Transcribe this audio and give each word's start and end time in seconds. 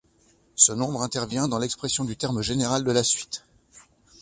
Ce 0.55 0.71
nombre 0.71 1.03
intervient 1.03 1.47
dans 1.47 1.59
l'expression 1.59 2.05
du 2.05 2.17
terme 2.17 2.41
général 2.41 2.83
de 2.83 2.91
la 2.91 3.03
suite. 3.03 3.45